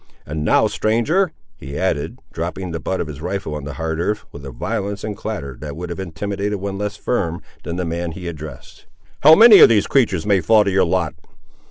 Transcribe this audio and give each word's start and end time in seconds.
And 0.25 0.43
now, 0.43 0.65
stranger," 0.65 1.31
he 1.57 1.77
added, 1.77 2.17
dropping 2.33 2.71
the 2.71 2.79
butt 2.79 2.99
of 2.99 3.05
his 3.05 3.21
rifle 3.21 3.53
on 3.53 3.65
the 3.65 3.73
hard 3.75 3.99
earth, 3.99 4.25
with 4.31 4.43
a 4.43 4.49
violence 4.49 5.03
and 5.03 5.15
clatter 5.15 5.55
that 5.61 5.75
would 5.75 5.91
have 5.91 5.99
intimidated 5.99 6.59
one 6.59 6.79
less 6.79 6.97
firm 6.97 7.39
than 7.61 7.75
the 7.75 7.85
man 7.85 8.13
he 8.13 8.27
addressed, 8.27 8.87
"how 9.19 9.35
many 9.35 9.59
of 9.59 9.69
these 9.69 9.85
creatures 9.85 10.25
may 10.25 10.41
fall 10.41 10.63
to 10.63 10.71
your 10.71 10.85
lot?" 10.85 11.13